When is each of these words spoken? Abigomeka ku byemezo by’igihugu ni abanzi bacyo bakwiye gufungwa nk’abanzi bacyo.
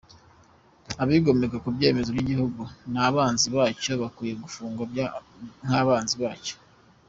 Abigomeka 1.01 1.57
ku 1.63 1.69
byemezo 1.75 2.09
by’igihugu 2.11 2.61
ni 2.91 2.99
abanzi 3.07 3.47
bacyo 3.55 3.91
bakwiye 4.01 4.33
gufungwa 4.43 4.83
nk’abanzi 5.67 6.15
bacyo. 6.23 6.55